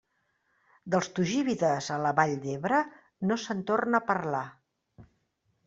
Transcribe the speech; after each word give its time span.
Dels 0.95 1.09
tugíbides 1.19 1.89
a 1.95 1.99
la 2.05 2.13
vall 2.21 2.33
de 2.45 2.49
l'Ebre 2.51 2.81
no 3.33 3.39
se'n 3.45 3.61
torna 3.71 4.01
a 4.03 4.09
parlar. 4.11 4.43